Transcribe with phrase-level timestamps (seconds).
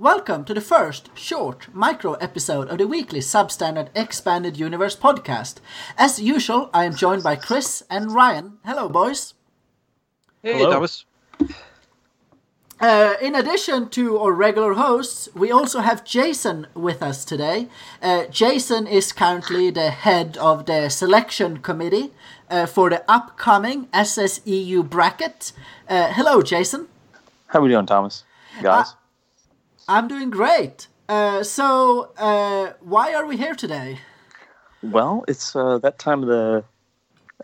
[0.00, 5.56] Welcome to the first short micro episode of the weekly substandard expanded universe podcast.
[5.96, 8.58] As usual, I am joined by Chris and Ryan.
[8.64, 9.34] Hello, boys.
[10.40, 10.70] Hey, Hello.
[10.70, 11.04] Thomas.
[12.80, 17.66] Uh, in addition to our regular hosts, we also have Jason with us today.
[18.00, 22.12] Uh, Jason is currently the head of the selection committee
[22.48, 25.50] uh, for the upcoming SSEU bracket.
[25.88, 26.86] Uh, hello, Jason.
[27.48, 28.22] How are we doing, Thomas?
[28.62, 28.94] Guys?
[29.88, 30.88] I'm doing great.
[31.08, 34.00] Uh, so, uh, why are we here today?
[34.82, 36.64] well, it's uh, that time of the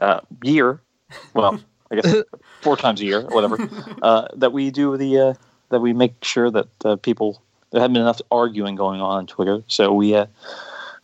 [0.00, 0.80] uh, year.
[1.32, 1.58] Well,
[1.90, 2.22] I guess
[2.60, 3.68] four times a year, or whatever.
[4.02, 5.34] Uh, that we do the uh,
[5.70, 7.40] that we make sure that uh, people
[7.70, 9.62] there haven't been enough arguing going on on Twitter.
[9.66, 10.26] So we uh,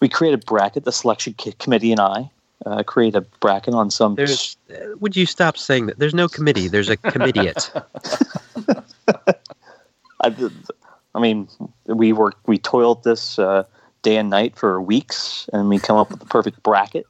[0.00, 0.84] we create a bracket.
[0.84, 2.30] The selection ki- committee and I
[2.66, 4.14] uh, create a bracket on some.
[4.14, 4.56] There's.
[4.70, 5.98] Uh, would you stop saying that?
[5.98, 6.68] There's no committee.
[6.68, 7.70] There's a committeeate.
[10.22, 10.34] I,
[11.14, 11.48] I mean,
[11.86, 13.64] we work, we toiled this uh,
[14.02, 17.06] day and night for weeks, and we come up with the perfect bracket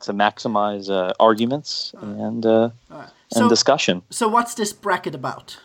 [0.00, 4.02] to maximize uh, arguments and uh, and So, discussion.
[4.10, 5.56] so what's this bracket about?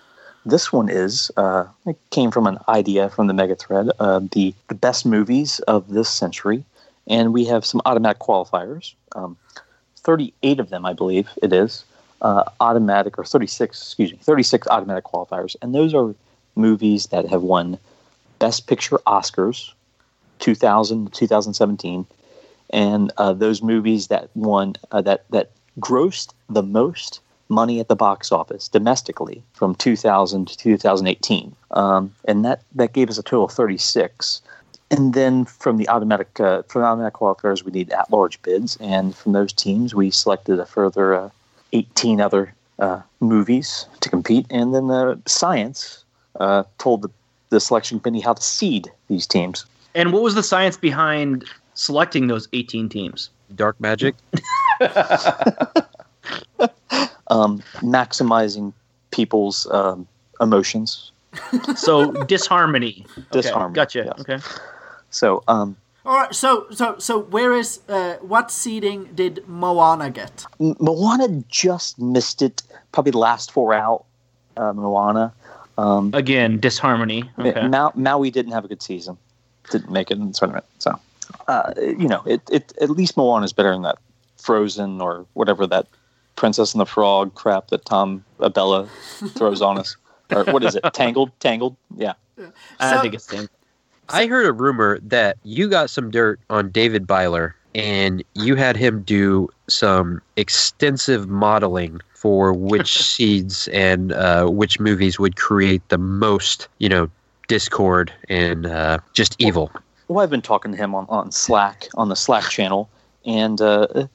[0.46, 4.54] This one is uh, it came from an idea from the mega thread, uh, the
[4.70, 6.64] the best movies of this century,
[7.08, 8.94] and we have some automatic qualifiers.
[9.16, 9.38] Um,
[9.98, 11.84] Thirty eight of them, I believe it is.
[12.22, 16.16] Uh, automatic or 36 excuse me 36 automatic qualifiers and those are
[16.58, 17.78] movies that have won
[18.40, 19.72] best picture oscars
[20.40, 22.06] 2000 to 2017
[22.72, 27.96] and uh, those movies that won uh, that that grossed the most money at the
[27.96, 33.46] box office domestically from 2000 to 2018 um, and that that gave us a total
[33.46, 34.42] of 36
[34.90, 38.78] and then from the automatic uh, from automatic qualifiers we need at large bids.
[38.80, 41.30] And from those teams we selected a further uh,
[41.74, 44.46] 18 other uh, movies to compete.
[44.50, 46.04] And then the science
[46.40, 47.10] uh, told the,
[47.50, 52.28] the selection committee how to seed these teams And what was the science behind selecting
[52.28, 53.30] those 18 teams?
[53.56, 54.16] Dark magic.
[57.30, 58.74] um, maximizing
[59.12, 60.08] people's um,
[60.42, 61.12] emotions
[61.76, 63.06] So disharmony.
[63.18, 64.04] Okay, Disharmony, Gotcha.
[64.06, 64.20] yes.
[64.22, 64.40] Okay.
[65.10, 65.76] so um,
[66.06, 66.34] All right.
[66.34, 70.46] So, so, so, where is uh, what seeding did Moana get?
[70.60, 72.64] M- Moana just missed it.
[72.92, 74.06] Probably the last four out.
[74.56, 75.34] Uh, Moana.
[75.78, 77.30] Um, Again, disharmony.
[77.38, 77.68] Okay.
[77.68, 79.18] Ma- Maui didn't have a good season.
[79.72, 80.66] Didn't make it in the tournament.
[80.80, 81.00] So,
[81.48, 83.98] uh, you know, it, it at least Moana is better than that
[84.38, 85.88] Frozen or whatever that
[86.36, 88.88] Princess and the Frog crap that Tom Abella
[89.36, 89.96] throws on us.
[90.30, 90.84] Or what is it?
[90.94, 91.32] Tangled?
[91.40, 91.78] Tangled?
[91.96, 92.14] Yeah.
[92.82, 93.48] I So- think it's the
[94.10, 98.76] I heard a rumor that you got some dirt on David Byler and you had
[98.76, 106.00] him do some extensive modeling for which seeds and uh, which movies would create the
[106.00, 107.10] most, you know,
[107.48, 109.72] discord and uh, just evil.
[110.08, 112.90] Well, I've been talking to him on, on Slack, on the Slack channel,
[113.26, 114.08] and uh,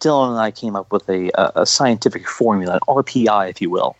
[0.00, 3.96] Dylan and I came up with a, a, scientific formula, an RPI, if you will,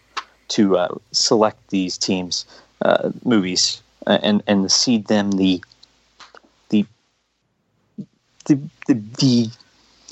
[0.49, 2.47] to uh, select these teams,
[2.83, 5.63] uh, movies, and and seed them the
[6.69, 6.87] the
[8.45, 9.51] the the, the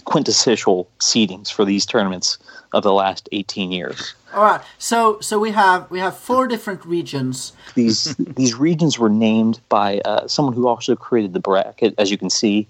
[0.06, 2.38] quintessential seedings for these tournaments
[2.72, 4.14] of the last 18 years.
[4.32, 4.60] All right.
[4.78, 7.52] So, so we have we have four different regions.
[7.74, 11.94] these these regions were named by uh, someone who also created the bracket.
[11.98, 12.66] As you can see,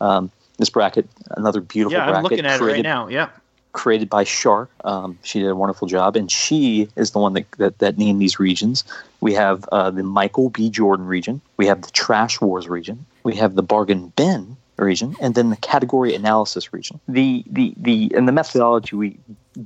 [0.00, 3.08] um, this bracket, another beautiful Yeah, bracket I'm looking at it right created, now.
[3.08, 3.28] Yeah.
[3.72, 4.70] created by Shark.
[4.84, 8.20] Um, she did a wonderful job, and she is the one that, that, that named
[8.20, 8.84] these regions.
[9.20, 10.70] We have uh, the Michael B.
[10.70, 11.40] Jordan region.
[11.56, 13.04] We have the Trash Wars region.
[13.24, 17.00] We have the Bargain Bin region, and then the category analysis region.
[17.08, 19.18] The the the and the methodology we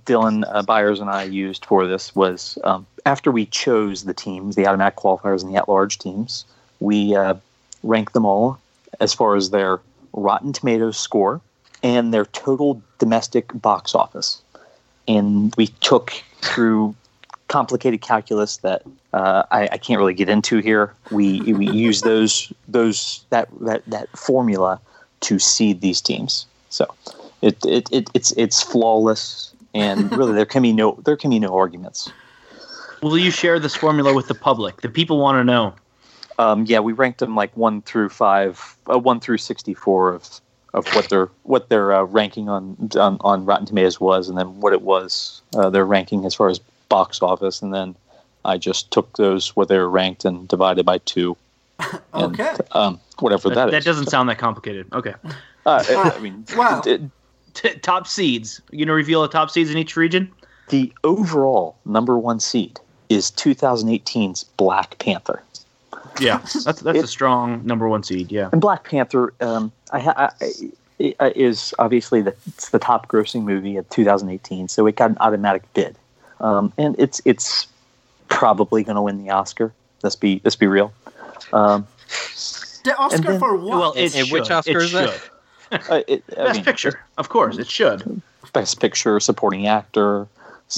[0.06, 4.54] Dylan uh, Byler and I used for this was um, after we chose the teams,
[4.54, 6.44] the automatic qualifiers and the at-large teams,
[6.78, 7.34] we uh,
[7.82, 8.59] ranked them all
[9.00, 9.81] as far as their
[10.12, 11.41] Rotten Tomatoes score
[11.82, 14.42] and their total domestic box office.
[15.09, 16.94] And we took through
[17.48, 18.82] complicated calculus that
[19.12, 20.95] uh, I, I can't really get into here.
[21.10, 24.80] We we use those those that that that formula
[25.20, 26.46] to seed these teams.
[26.68, 26.86] So
[27.42, 31.38] it, it, it it's it's flawless, and really there can be no there can be
[31.38, 32.10] no arguments.
[33.02, 34.82] Will you share this formula with the public?
[34.82, 35.74] The people want to know.
[36.38, 40.40] Um, yeah, we ranked them like one through five, uh, one through sixty-four of
[40.72, 44.60] of what their what their uh, ranking on, on on Rotten Tomatoes was, and then
[44.60, 47.94] what it was uh, their ranking as far as box office, and then
[48.44, 51.36] I just took those where they were ranked and divided by two.
[52.12, 52.54] And, Okay.
[52.72, 53.72] Um, whatever That, that is.
[53.72, 54.86] that doesn't sound that complicated.
[54.92, 55.15] Okay.
[55.66, 55.84] Uh,
[56.15, 56.82] I mean, Wow.
[56.86, 57.03] it-
[57.53, 58.60] T- top seeds.
[58.71, 60.30] You gonna reveal the top seeds in each region?
[60.68, 62.78] the overall number one seed
[63.09, 65.42] is 2018's Black Panther.
[66.21, 68.30] Yeah, that's that's a strong number one seed.
[68.30, 68.50] Yeah.
[68.53, 73.42] And Black Panther, um, I, ha- I, I, is obviously the it's the top grossing
[73.42, 75.97] movie of 2018, so it got an automatic bid,
[76.41, 77.66] um, and it's it's
[78.28, 79.72] probably going to win the Oscar.
[80.04, 80.92] Let's be let's be real.
[81.53, 81.87] Um,
[82.84, 83.78] The Oscar then- for what?
[83.78, 84.33] Well, it And should.
[84.33, 85.21] which Oscar it is that?
[85.91, 88.22] uh, it, Best mean, picture, of course, it should.
[88.53, 90.27] Best Picture, Supporting Actor,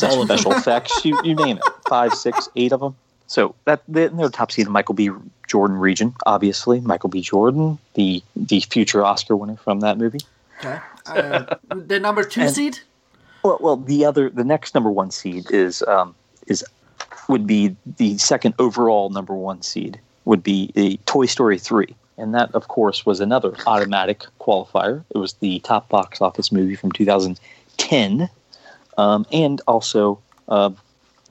[0.02, 0.36] All of them.
[0.38, 1.62] Special Effects, you, you name it.
[1.88, 2.94] Five, six, eight of them.
[3.28, 5.08] So that they're they're top seed, the Michael B.
[5.48, 6.80] Jordan region, obviously.
[6.80, 7.22] Michael B.
[7.22, 10.20] Jordan, the the future Oscar winner from that movie.
[10.62, 10.78] okay.
[11.06, 12.78] Uh, the number two And- seed.
[13.42, 16.14] Well, well, the other, the next number one seed is um,
[16.46, 16.62] is
[17.28, 22.34] would be the second overall number one seed would be the Toy Story three, and
[22.34, 25.04] that of course was another automatic qualifier.
[25.14, 28.28] It was the top box office movie from 2010,
[28.98, 30.70] um, and also uh,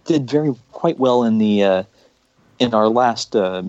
[0.06, 1.84] did very quite well in the uh,
[2.60, 3.64] in our last uh,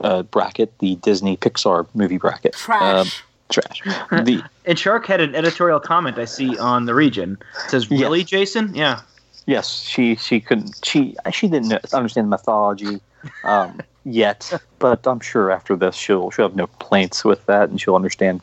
[0.00, 2.54] uh, bracket, the Disney Pixar movie bracket.
[2.70, 3.06] Um,
[3.48, 3.82] Trash.
[3.82, 4.24] trash.
[4.24, 7.38] The And Shark had an editorial comment I see on the region.
[7.66, 8.00] It says, Yes.
[8.00, 8.74] "Really, Jason?
[8.74, 9.02] Yeah."
[9.46, 13.00] Yes, she she couldn't she she didn't understand the mythology
[13.44, 17.80] um, yet, but I'm sure after this she'll she'll have no complaints with that, and
[17.80, 18.40] she'll understand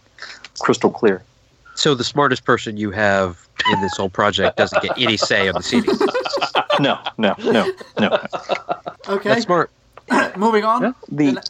[0.59, 1.23] crystal clear.
[1.75, 5.55] So the smartest person you have in this whole project doesn't get any say on
[5.55, 5.95] the seating.
[6.79, 8.19] No, no, no, no.
[9.07, 9.29] Okay.
[9.29, 9.71] That's smart.
[10.37, 10.95] Moving on.
[11.09, 11.41] The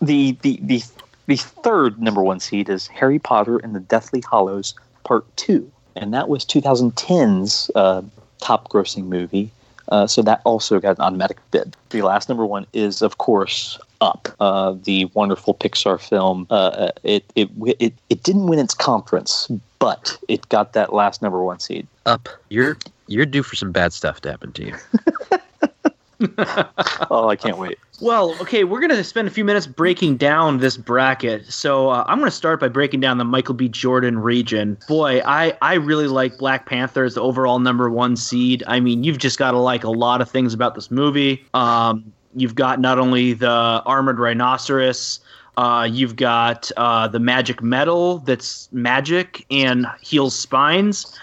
[0.00, 0.82] the the the
[1.26, 4.74] the third number one seed is Harry Potter and the Deathly Hallows
[5.04, 8.02] Part Two, and that was 2010's uh,
[8.38, 9.50] top grossing movie.
[9.92, 11.76] Uh, so that also got an automatic bid.
[11.90, 16.46] The last number one is, of course, Up, uh, the wonderful Pixar film.
[16.48, 19.48] Uh, it, it it it didn't win its conference,
[19.78, 21.86] but it got that last number one seed.
[22.06, 22.26] Up.
[22.48, 24.76] You're you're due for some bad stuff to happen to you.
[27.10, 27.78] Oh, I can't wait.
[28.02, 31.46] Well, okay, we're going to spend a few minutes breaking down this bracket.
[31.46, 33.68] So uh, I'm going to start by breaking down the Michael B.
[33.68, 34.76] Jordan region.
[34.88, 38.64] Boy, I, I really like Black Panther as the overall number one seed.
[38.66, 41.44] I mean, you've just got to like a lot of things about this movie.
[41.54, 43.48] Um, you've got not only the
[43.86, 45.20] armored rhinoceros,
[45.56, 51.16] uh, you've got uh, the magic metal that's magic and heals spines.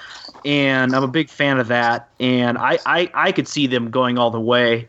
[0.46, 2.08] And I'm a big fan of that.
[2.22, 4.88] And I, I, I could see them going all the way.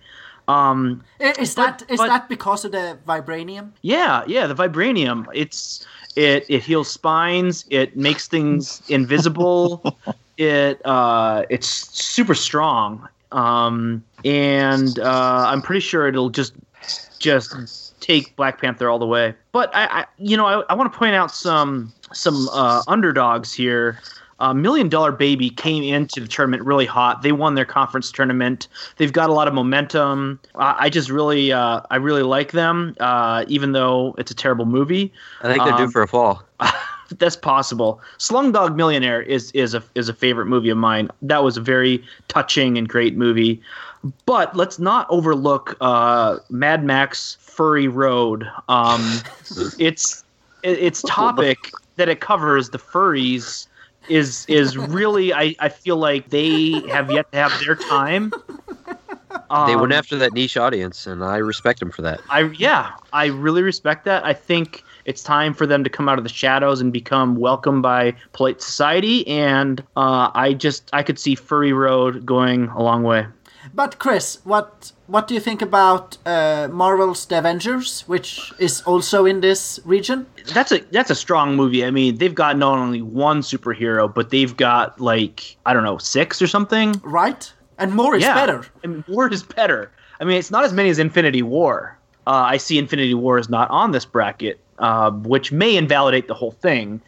[0.48, 3.70] Um, Is But- that is but- that because of the vibranium?
[3.82, 5.26] yeah, yeah, the vibranium.
[5.34, 7.64] It's it it heals spines.
[7.70, 9.96] It makes things invisible.
[10.38, 13.08] it uh, it's super strong.
[13.32, 16.54] Um, and uh, I'm pretty sure it'll just
[17.20, 19.34] just take Black Panther all the way.
[19.52, 23.52] But I, I you know, I, I want to point out some some uh, underdogs
[23.52, 23.98] here.
[24.40, 27.22] Uh, Million Dollar Baby came into the tournament really hot.
[27.22, 28.68] They won their conference tournament.
[28.96, 30.40] They've got a lot of momentum.
[30.56, 34.64] I, I just really, uh, I really like them, uh, even though it's a terrible
[34.66, 35.12] movie.
[35.42, 36.42] I think they're Um, due for a fall.
[37.18, 38.00] That's possible.
[38.18, 41.10] Slumdog Millionaire is is a is a favorite movie of mine.
[41.22, 43.60] That was a very touching and great movie.
[44.26, 48.48] But let's not overlook uh, Mad Max Furry Road.
[48.68, 49.20] Um,
[49.78, 50.22] its
[50.62, 53.66] it- its topic that it covers the furries
[54.10, 58.34] is is really I, I feel like they have yet to have their time.
[59.64, 62.20] they Um, went after that niche audience, and I respect them for that.
[62.28, 64.24] I yeah, I really respect that.
[64.24, 67.82] I think it's time for them to come out of the shadows and become welcomed
[67.82, 69.26] by polite society.
[69.26, 73.26] And uh, I just I could see Furry Road going a long way.
[73.74, 79.26] But Chris, what what do you think about uh, Marvel's The Avengers, which is also
[79.26, 80.26] in this region?
[80.54, 81.84] That's a that's a strong movie.
[81.84, 85.98] I mean, they've got not only one superhero, but they've got like I don't know
[85.98, 87.00] six or something.
[87.04, 87.52] Right?
[87.78, 88.66] And more is yeah, better.
[88.84, 89.90] Mean, War is better.
[90.20, 91.96] I mean, it's not as many as Infinity War.
[92.26, 96.34] Uh, I see Infinity War is not on this bracket, uh, which may invalidate the
[96.34, 97.00] whole thing.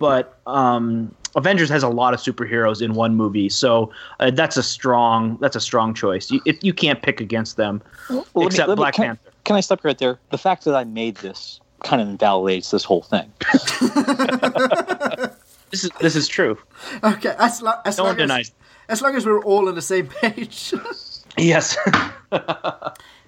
[0.00, 4.62] But um, Avengers has a lot of superheroes in one movie, so uh, that's a
[4.64, 6.30] strong that's a strong choice.
[6.32, 9.30] You, it, you can't pick against them, Well, let me- except me- Black can, Panther.
[9.44, 10.18] Can I stop right there?
[10.30, 13.30] The fact that I made this kind of invalidates this whole thing.
[15.70, 16.58] This is this is true.
[17.04, 18.50] Okay, as, lo- as No long one as
[18.88, 20.74] as long as we're all on the same page.
[21.38, 21.76] Yes.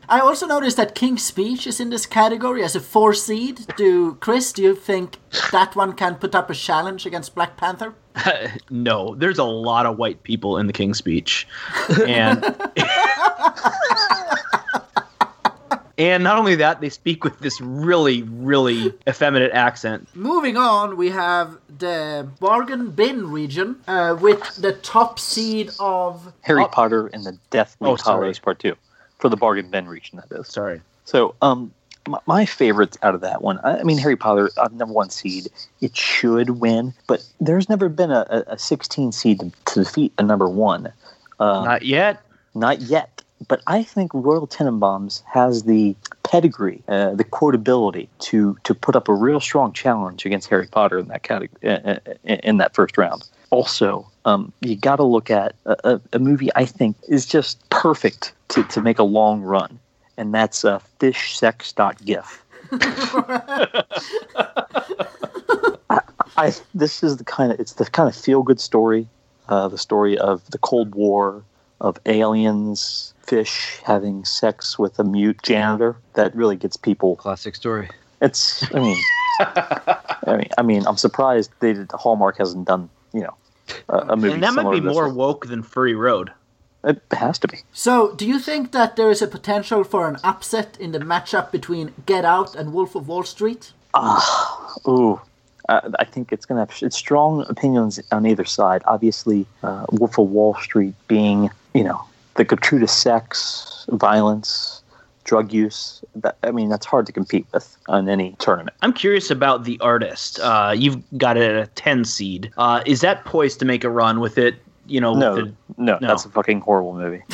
[0.09, 3.67] I also noticed that King's Speech is in this category as a four seed.
[3.77, 4.53] Do Chris?
[4.53, 5.19] Do you think
[5.53, 7.95] that one can put up a challenge against Black Panther?
[8.71, 11.47] no, there's a lot of white people in the King's Speech,
[12.07, 12.45] and
[15.99, 20.09] and not only that, they speak with this really, really effeminate accent.
[20.15, 26.65] Moving on, we have the bargain bin region uh, with the top seed of Harry
[26.65, 26.69] Oh.
[26.69, 27.97] Potter and the Deathly Oh.
[27.97, 28.75] Hallows Part Two
[29.23, 30.21] for the bargain bin region.
[30.29, 30.49] That is.
[30.49, 30.83] Sorry.
[31.05, 31.73] So, um,
[32.09, 35.11] my, my favorite out of that one, I, I mean, Harry Potter, uh, number one
[35.11, 35.47] seed,
[35.81, 40.13] it should win, but there's never been a, a, a 16 seed to, to defeat
[40.19, 40.93] a number one.
[41.39, 42.21] Uh, Not yet.
[42.55, 43.23] not yet.
[43.49, 49.09] But I think Royal Tenenbaums has the pedigree, uh, the quotability to to put up
[49.09, 51.81] a real strong challenge against Harry Potter in that category
[52.23, 53.29] in that first round.
[53.53, 57.69] Also, um, you got to look at a, a, a movie I think is just
[57.69, 59.79] perfect to, to make a long run,
[60.17, 62.43] and that's uh, fishsex.gif.
[65.91, 66.01] I,
[66.39, 69.07] I this is the kind of it's the kind of feel good story,
[69.51, 71.45] uh, the story of the Cold War,
[71.83, 77.17] of aliens, fish having sex with a mute janitor that really gets people.
[77.17, 77.91] Classic story.
[78.23, 78.97] It's I mean,
[79.41, 83.35] I mean, I mean, I'm surprised they did, Hallmark hasn't done you know
[83.89, 84.35] a, a movie.
[84.35, 85.17] And that might be more one.
[85.17, 86.31] woke than Furry Road.
[86.85, 87.59] It has to be.
[87.73, 91.53] So, do you think that there is a potential for an upset in the matchup
[91.53, 93.73] between Get Out and Wolf of Wall Street?
[94.89, 95.21] Ooh.
[95.69, 98.83] Uh, I think it's going to have strong opinions on either side.
[98.87, 102.03] Obviously, uh, Wolf of Wall Street being, you know,
[102.35, 104.82] the gratuitous sex, violence,
[105.25, 106.03] drug use.
[106.17, 108.77] That, I mean, that's hard to compete with on any tournament.
[108.83, 110.41] I'm curious about the artist.
[110.41, 112.51] Uh, you've got it at a 10 seed.
[112.57, 114.57] Uh, is that poised to make a run with it?
[114.87, 116.09] You know, No, with no, no.
[116.09, 117.23] that's a fucking horrible movie.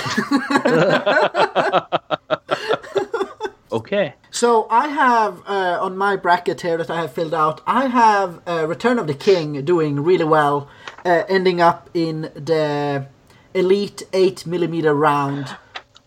[3.72, 4.14] okay.
[4.30, 8.40] So, I have uh, on my bracket here that I have filled out, I have
[8.46, 10.68] uh, Return of the King doing really well,
[11.04, 13.06] uh, ending up in the
[13.54, 15.56] Elite eight millimeter round.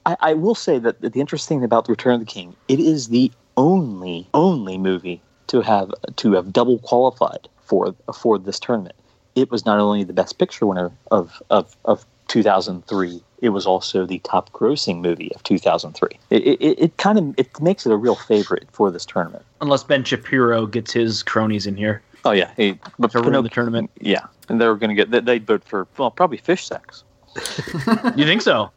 [0.05, 2.79] I, I will say that the interesting thing about the Return of the King, it
[2.79, 8.95] is the only only movie to have to have double qualified for for this tournament.
[9.35, 14.05] It was not only the Best Picture winner of of, of 2003, it was also
[14.05, 16.09] the top grossing movie of 2003.
[16.29, 19.43] It, it, it kind of it makes it a real favorite for this tournament.
[19.61, 23.41] Unless Ben Shapiro gets his cronies in here Oh yeah, hey, but to ruin Pinocchio-
[23.43, 23.91] the tournament.
[23.99, 27.03] yeah, and they were going to get they- they'd vote for well probably fish sex.
[28.17, 28.69] You think so?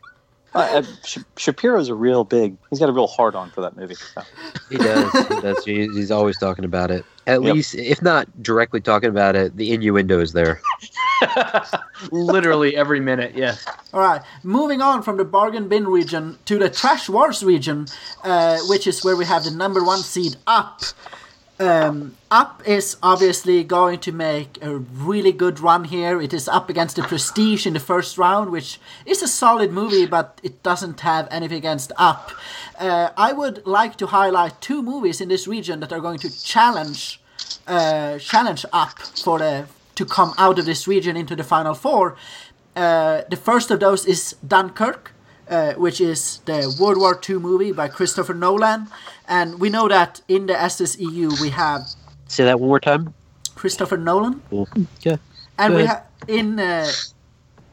[0.55, 0.83] Uh, uh,
[1.37, 2.57] Shapiro's a real big.
[2.71, 3.97] He's got a real hard on for that movie.
[3.97, 4.23] So.
[4.71, 5.13] He does.
[5.13, 5.65] he does.
[5.65, 7.05] He- He's always talking about it.
[7.27, 7.55] At Yep.
[7.55, 10.61] least, if not directly talking about it, the innuendo is there.
[12.11, 13.65] Literally every minute, yes.
[13.93, 17.87] All right, moving on from the bargain bin region to the trash wars region,
[18.23, 20.83] uh, which is where we have the number one seed up.
[21.61, 26.21] Um, up is obviously going to make a really good run here.
[26.21, 30.05] It is up against the Prestige in the first round, which is a solid movie,
[30.07, 32.33] but it doesn't have anything against Up.
[32.79, 36.45] Uh, I would like to highlight two movies in this region that are going to
[36.45, 37.21] challenge
[37.67, 42.17] uh, challenge Up for the to come out of this region into the final four.
[42.75, 45.14] Uh, the first of those is Dunkirk,
[45.49, 48.89] uh, which is the World War II movie by Christopher Nolan.
[49.29, 51.83] And we know that in the SSEU we have
[52.29, 53.15] Say that one more time.
[53.55, 54.43] Christopher Nolan,
[55.01, 55.17] Yeah.
[55.59, 56.91] and we have in uh,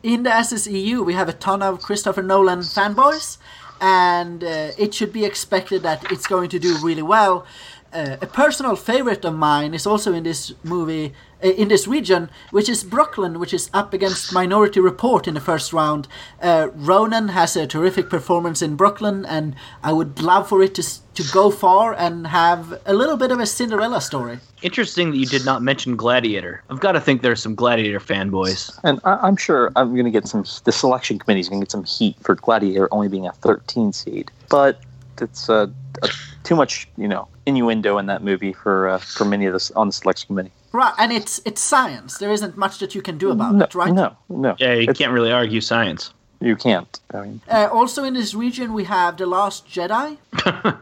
[0.03, 3.37] in the SSEU we have a ton of Christopher Nolan fanboys,
[3.79, 7.45] and uh, it should be expected that it's going to do really well.
[7.93, 12.69] Uh, a personal favorite of mine is also in this movie, in this region, which
[12.69, 16.07] is Brooklyn, which is up against Minority Report in the first round.
[16.41, 20.83] Uh, Ronan has a terrific performance in Brooklyn, and I would love for it to
[21.13, 24.39] to go far and have a little bit of a Cinderella story.
[24.61, 26.63] Interesting that you did not mention Gladiator.
[26.69, 28.79] I've got to think there's some Gladiator fanboys.
[28.83, 30.45] And I, I'm sure I'm going to get some.
[30.63, 34.31] The selection committee's going to get some heat for Gladiator only being a 13 seed,
[34.49, 34.79] but
[35.19, 35.67] it's uh,
[36.01, 36.07] uh,
[36.43, 39.87] too much, you know, innuendo in that movie for uh, for many of us on
[39.87, 40.51] the selection committee.
[40.73, 42.17] Right, and it's it's science.
[42.17, 43.91] There isn't much that you can do about No, it, right?
[43.93, 44.55] no, no.
[44.57, 46.13] Yeah, you It's- can't really argue science.
[46.39, 46.99] You can't.
[47.13, 50.17] I mean, Uh, also in this region, we have the Last Jedi.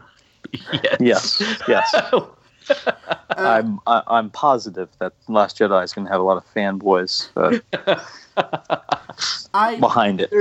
[1.00, 1.94] yes, yes.
[3.36, 7.28] I'm I, I'm positive that Last Jedi is going to have a lot of fanboys
[7.36, 7.58] uh,
[9.52, 10.32] I behind it.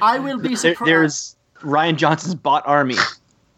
[0.00, 0.88] I will be There, surprised.
[0.90, 2.96] there's Rian Johnson's bot army.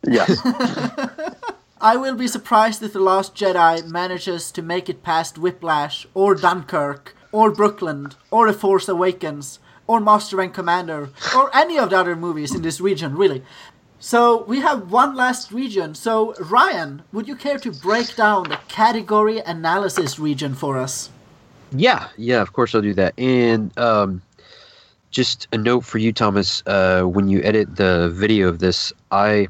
[0.06, 0.36] Yes.
[1.84, 6.34] I will be surprised if the Last Jedi manages to make it past Whiplash or
[6.34, 11.98] Dunkirk or Brooklyn or The Force Awakens or Master and Commander or any of the
[11.98, 13.42] other movies in this region, really.
[14.00, 15.94] So we have one last region.
[15.94, 21.10] So Ryan, would you care to break down the category analysis region for us?
[21.70, 23.12] Yeah, yeah, of course I'll do that.
[23.18, 24.22] And um,
[25.10, 26.62] just a note for you, Thomas.
[26.64, 29.48] Uh, when you edit the video of this, I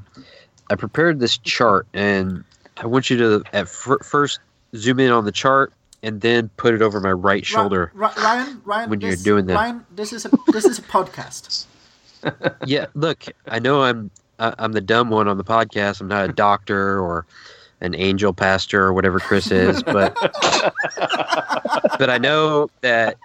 [0.70, 2.44] I prepared this chart, and
[2.76, 4.40] I want you to at fir- first
[4.74, 7.90] zoom in on the chart and then put it over my right shoulder.
[7.94, 9.54] Ri- Ri- Ryan, Ryan, when you're this, doing that.
[9.54, 11.66] Ryan, this is a this is a podcast.
[12.66, 16.00] yeah, look, I know I'm I, I'm the dumb one on the podcast.
[16.00, 17.26] I'm not a doctor or
[17.80, 20.14] an angel pastor or whatever Chris is, but
[21.98, 23.16] but I know that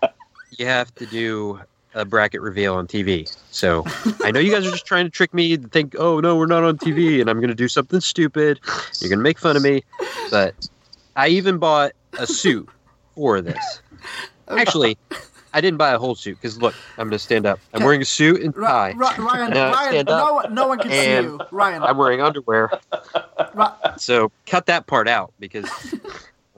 [0.58, 1.60] you have to do
[1.96, 3.36] a bracket reveal on TV.
[3.52, 3.84] So
[4.24, 6.46] I know you guys are just trying to trick me to think, oh no, we're
[6.46, 8.60] not on TV, and I'm going to do something stupid.
[9.00, 9.84] You're going to make fun of me,
[10.30, 10.54] but
[11.16, 12.70] I even bought a suit
[13.16, 13.82] for this.
[14.48, 14.98] Actually,
[15.54, 17.60] I didn't buy a whole suit because look, I'm going to stand up.
[17.74, 18.94] I'm wearing a suit and tie.
[18.94, 21.40] Ryan, Now Ryan, no, one- no one can see you.
[21.52, 22.70] Ryan, I'm wearing underwear,
[23.98, 25.68] so cut that part out because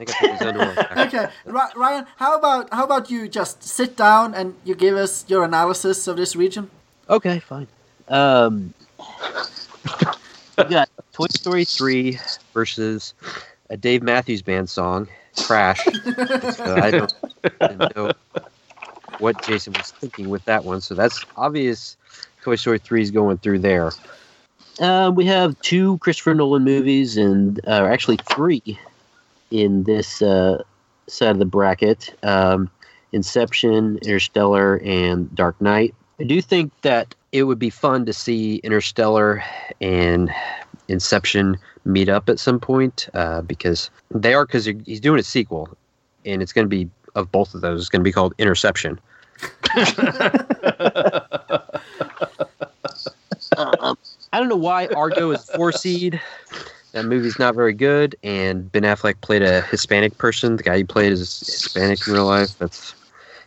[0.05, 0.75] think I put these underwear.
[0.75, 0.97] back.
[0.97, 5.43] okay, Ryan, how about how about you just sit down and you give us your
[5.43, 6.69] analysis of this region?
[7.09, 7.67] Okay, fine.
[8.07, 8.73] Um,
[10.57, 12.19] we got Toy Story 3
[12.53, 13.13] versus
[13.69, 15.07] a Dave Matthews Band song,
[15.45, 15.83] Crash.
[15.83, 17.13] so I don't,
[17.59, 18.11] didn't know
[19.19, 20.81] what Jason was thinking with that one.
[20.81, 21.97] So that's obvious
[22.41, 23.91] Toy Story 3 is going through there.
[24.79, 28.79] Uh, we have two Christopher Nolan movies, and uh, actually three
[29.51, 30.63] in this uh,
[31.07, 32.69] side of the bracket um,
[33.11, 35.93] Inception, Interstellar, and Dark Knight.
[36.19, 39.43] I do think that it would be fun to see Interstellar
[39.79, 40.31] and
[40.87, 45.69] Inception meet up at some point uh, because they are because he's doing a sequel
[46.25, 47.81] and it's going to be of both of those.
[47.81, 48.99] It's going to be called Interception.
[53.57, 53.97] Um,
[54.31, 56.21] I don't know why Argo is four seed.
[56.93, 60.57] That movie's not very good, and Ben Affleck played a Hispanic person.
[60.57, 62.57] The guy he played is Hispanic in real life.
[62.57, 62.93] That's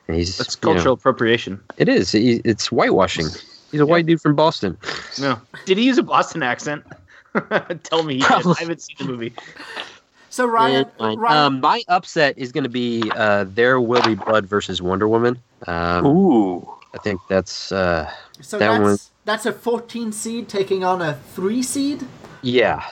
[0.08, 1.60] and he's That's you know, cultural appropriation.
[1.76, 2.10] it is.
[2.12, 3.26] He, it's whitewashing.
[3.70, 4.78] He's a white dude from Boston.
[5.20, 5.40] No.
[5.66, 6.84] Did he use a Boston accent?
[7.82, 8.30] Tell me he did.
[8.30, 9.32] I haven't seen the movie.
[10.30, 14.46] So Ryan, Ryan, Um, my upset is going to be uh, There Will Be Blood
[14.46, 15.38] versus Wonder Woman.
[15.66, 16.68] Um, Ooh.
[16.94, 18.10] I think that's uh,
[18.40, 22.04] so that that's one- that's a 14 seed taking on a three seed.
[22.42, 22.84] yeah.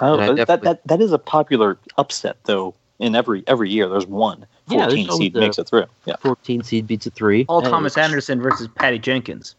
[0.00, 2.74] Oh, that, that that is a popular upset though.
[2.98, 4.46] In every every year, there's one.
[4.68, 5.86] 14 always seed a- makes it through.
[6.04, 6.16] Yeah.
[6.16, 7.44] 14 seed beats a three.
[7.44, 9.54] Paul Uh, Thomas Anderson versus Patty Jenkins.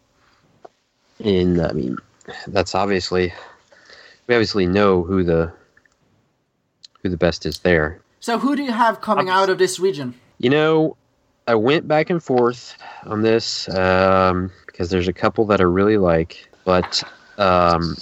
[1.23, 1.97] And I mean,
[2.47, 3.33] that's obviously
[4.27, 5.51] we obviously know who the
[7.01, 8.01] who the best is there.
[8.19, 10.13] So who do you have coming out of this region?
[10.39, 10.97] You know,
[11.47, 15.97] I went back and forth on this um, because there's a couple that I really
[15.97, 17.01] like, but
[17.37, 17.95] um,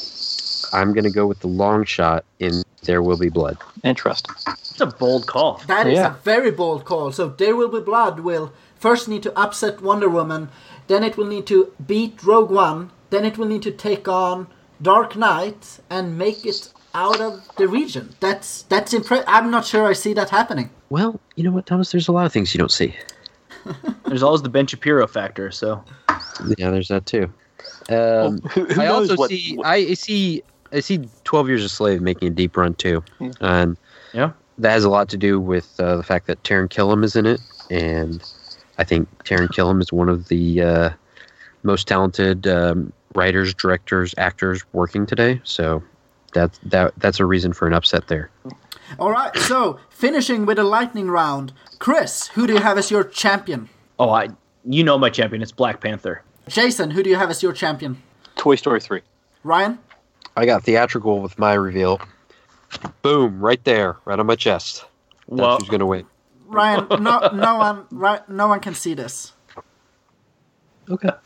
[0.73, 3.57] I'm going to go with the long shot in There Will Be Blood.
[3.83, 4.35] Interesting.
[4.47, 5.61] It's a bold call.
[5.67, 6.11] That is Yeah.
[6.11, 7.11] a very bold call.
[7.11, 10.49] So There Will Be Blood will first need to upset Wonder Woman,
[10.87, 14.47] then it will need to beat Rogue One, then it will need to take on
[14.81, 18.15] Dark Knight and make it out of the region.
[18.19, 20.69] That's that's impre- I'm not sure I see that happening.
[20.89, 21.91] Well, you know what, Thomas?
[21.91, 22.95] There's a lot of things you don't see.
[24.05, 25.51] There's always the Ben Shapiro factor.
[25.51, 25.83] So
[26.57, 27.31] Yeah, there's that too.
[27.89, 31.69] Um, Who, who I also what, see what- I see I see Twelve Years a
[31.69, 33.31] Slave making a deep run too, Yeah.
[33.41, 33.77] and
[34.13, 34.31] Yeah.
[34.57, 37.25] that has a lot to do with uh, the fact that Taran Killam is in
[37.25, 38.23] it, and
[38.77, 40.89] I think Taran Killam is one of the uh,
[41.63, 45.41] most talented um, writers, directors, actors working today.
[45.43, 45.81] So
[46.33, 48.29] that that that's a reason for an upset there.
[48.99, 49.35] All right.
[49.37, 51.53] So finishing with a lightning round.
[51.79, 53.69] Chris, who do you have as your champion?
[53.99, 54.29] oh, I
[54.65, 55.41] you know my champion.
[55.41, 56.21] It's Black Panther.
[56.47, 58.01] Jason, who do you have as your champion?
[58.37, 59.01] Toy Story 3.
[59.43, 59.79] Ryan?
[60.37, 61.99] I got theatrical with my reveal.
[63.01, 63.39] Boom!
[63.39, 64.85] Right there, right on my chest.
[65.27, 66.05] That's Well, who's gonna win.
[66.45, 69.33] Ryan, no, no one, right, no one can see this.
[70.89, 71.09] Okay.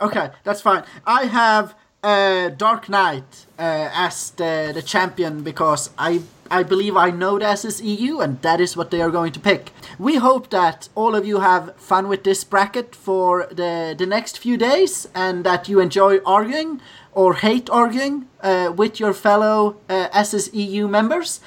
[0.00, 0.82] Okay, that's fine.
[1.06, 7.10] I have uh, Dark Knight uh, as the, the champion because I I believe I
[7.10, 9.72] know the SSEU and that is what they are going to pick.
[10.00, 14.38] We hope that all of you have fun with this bracket for the, the next
[14.38, 16.80] few days and that you enjoy arguing
[17.12, 21.40] or hate arguing uh, with your fellow uh, SSEU members.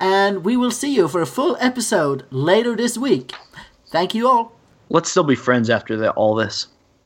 [0.00, 3.32] And we will see you for a full episode later this week.
[3.90, 4.52] Thank you all.
[4.90, 6.66] let's still be friends after that, all this.